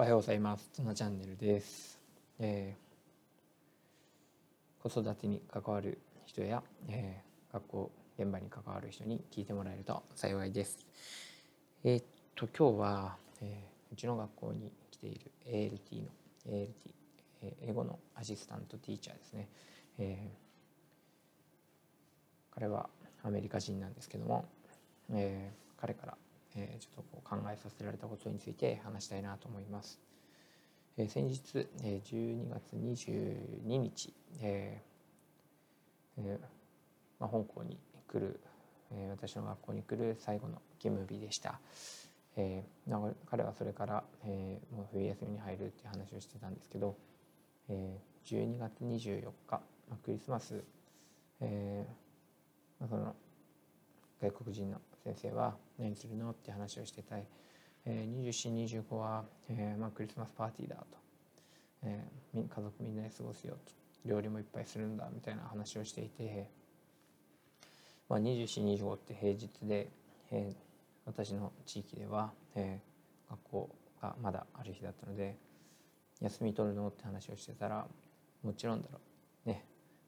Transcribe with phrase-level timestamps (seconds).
[0.00, 0.70] おはようございます。
[0.72, 1.98] つなチャンネルです。
[2.38, 2.88] えー
[4.88, 10.78] 子育てに関わる人や、えー学校現場に関わる人に聞いてもらえると幸いです。
[11.82, 12.04] えーっ
[12.36, 16.08] と今日は、えーうちの学校に来ている ALT の
[16.46, 16.68] ALT、
[17.42, 19.48] えー英語のアシスタントティーチャーですね。
[19.98, 20.30] え
[22.52, 22.88] 彼は
[23.24, 24.44] アメリカ人なんですけども、
[25.10, 26.16] えー彼から、
[26.56, 29.98] えーちょっとこう考えさせられたことについて話したいなと思います。
[30.96, 36.40] えー先日、えー12月22日、えーえー
[37.20, 37.78] まあ、本校に
[38.08, 38.40] 来る、
[38.92, 41.60] えー私の学校に来る最後の勤務日でした。
[42.36, 46.96] えー彼はそれから、えーもう冬休みに入るっていう話をしてたんですけど、
[47.68, 49.60] えー12月24日、ま
[49.92, 50.62] あ、クリスマス、
[51.40, 53.14] えーまあ、その
[54.20, 57.26] 外国人の先生は何するのって話をしてたい、
[57.86, 60.84] えー、2425は、えーまあ、クリスマスパーティーだと、
[61.84, 63.72] えー家族みんなで過ごすよと。
[64.04, 66.48] 料理もいっぱいするんだみたいな話をしていて、
[68.08, 69.88] まあ、2425って平日で、
[70.30, 70.68] えー
[71.06, 75.36] 私の地域では、えー学校がまだある日だったので
[76.20, 77.86] 休み取るのって話をしてたら
[78.42, 78.98] もちろんだろ
[79.46, 79.48] う。
[79.48, 79.64] ね。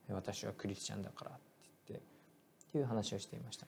[0.08, 1.40] 私はクリスチャンだからって
[1.88, 2.04] 言って
[2.68, 3.66] っていう話をしていました。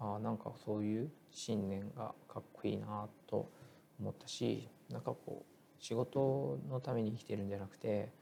[0.00, 3.50] あなんかそういう信念がかっこいいなと
[4.00, 8.12] 思ったしなんかこう仕事のために生きてるんじゃなくて、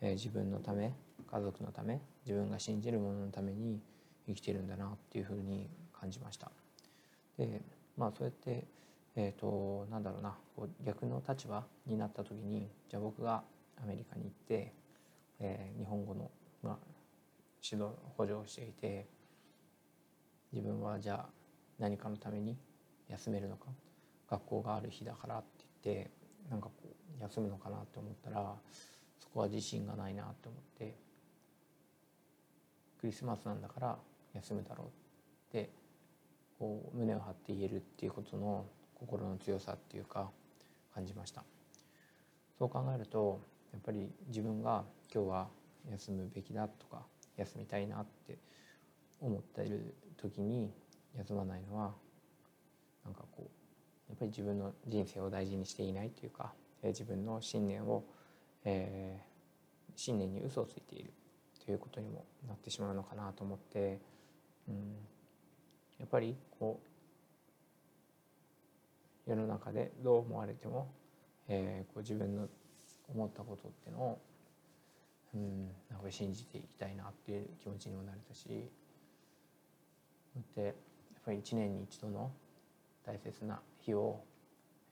[0.00, 0.92] えー自分のため
[1.30, 3.80] 家族のため自分が信じるもののために
[4.26, 5.68] 生きてるんだなっていうふうに
[5.98, 6.50] 感じました。
[7.38, 7.62] で
[7.96, 8.66] まあそうやって
[9.16, 13.44] えー、となんだろうなこう逆の立場になった時にじゃあ僕が
[13.82, 14.72] アメリカに行って、
[15.38, 16.30] えー日本語の、
[16.62, 16.76] まあ、
[17.62, 19.06] 指導補助をしていて
[20.54, 21.30] 自分はじゃあ
[21.80, 22.56] 何かのために
[23.08, 23.66] 休めるのか？
[24.30, 25.46] 学校がある日だからって
[25.82, 26.10] 言って
[26.48, 26.72] なんかこ
[27.18, 28.54] う休むのかなって思ったら
[29.18, 30.94] そこは自信がないなって思って
[33.00, 33.98] クリスマスなんだから
[34.32, 34.90] 休むだろうっ
[35.52, 35.70] て
[36.58, 38.64] こう胸を張って言えるっていうことの
[38.94, 40.30] 心の強さっていうか
[40.94, 41.42] 感じました。
[42.58, 43.40] そう考えると
[43.72, 45.48] やっぱり自分が今日は
[45.90, 47.02] 休むべきだとか
[47.36, 48.38] 休みたいなって
[49.20, 50.72] 思っている時に
[51.16, 51.92] 休まないのは
[53.04, 53.42] なんかこう
[54.08, 56.52] やっぱり自分の人生を大事にしていないというか
[56.82, 58.04] えー自分の信念を、
[58.64, 59.34] えー
[59.96, 61.12] 信念に嘘をついている
[61.64, 64.00] ということにもなってしまうのかなと思って、
[64.68, 64.96] うん、
[66.00, 66.80] やっぱりこ
[69.26, 70.90] う世の中でどう思われても、
[71.48, 72.48] えーこう自分の
[73.08, 74.18] 思ったことっていうのを、
[75.34, 78.68] うん、なんか信じていきたいなっていう気持ちにもなれたし
[80.36, 80.74] だってやっ
[81.24, 82.30] ぱり一年に一度の
[83.06, 84.20] 大切な日を、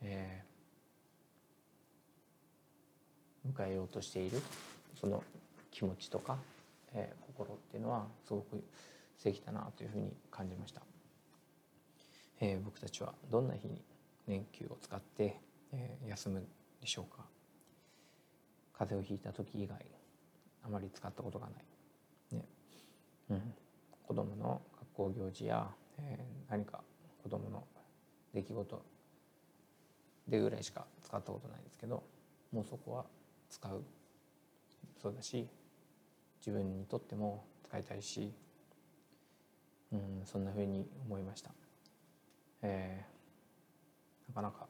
[0.03, 0.53] えー
[3.45, 4.41] 迎えようとしている
[4.95, 5.21] その
[5.73, 6.39] 気持ちとか、
[6.95, 8.63] えー心っていうのはすごく
[9.19, 10.83] 素敵だなというふうに感じました。
[12.41, 13.83] えー僕たちはどんな日に
[14.29, 15.41] 年休を使って、
[15.73, 16.47] えー休む
[16.81, 17.25] でしょうか。
[18.75, 19.77] 風邪をひいた時以外
[20.65, 22.45] あまり使ったことがない、ね。
[23.31, 23.55] うん、
[24.07, 24.61] 子供の
[24.93, 25.67] 学校行事や、
[25.99, 26.81] えー何か
[27.23, 27.65] 子供の
[28.35, 28.83] 出来事
[30.29, 32.03] でぐらいしか使ったことないんですけど
[32.53, 33.05] もうそこは
[33.49, 33.83] 使う
[35.01, 35.49] そうだし
[36.41, 38.33] 自分にとっても使いたいし、
[39.93, 41.51] うん、そんな風に思いました。
[42.63, 43.13] えー
[44.29, 44.67] なかなか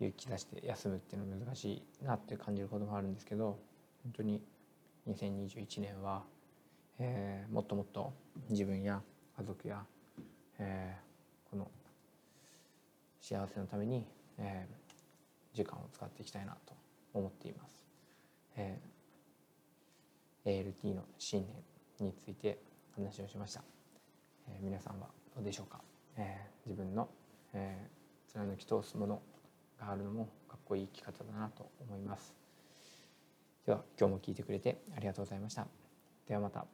[0.00, 3.58] 勇気出して休むっていうのは難しいなって感じることもあるんですけど
[4.02, 4.42] 本当に
[5.08, 6.22] 2021年は、
[6.98, 8.12] えーもっともっと
[8.48, 9.02] 自分や
[9.36, 9.84] 家族や、
[10.58, 11.70] えーこの
[13.20, 14.06] 幸せのために、
[14.38, 14.74] えー
[15.54, 16.74] 時間を使っていきたいなと
[17.12, 17.86] 思っています。
[18.56, 21.46] えー ALT の信
[21.98, 22.58] 念について
[22.94, 23.62] 話をしました。
[24.48, 25.80] えー皆さんはどうでしょうか、
[26.16, 27.08] えー自分の、
[27.52, 29.22] えー貫き通すもの
[29.78, 32.34] があるのもかっこいい生き方だなと思います
[33.64, 35.68] では今日も聞いてくれてありがとうございました
[36.26, 36.66] ではまた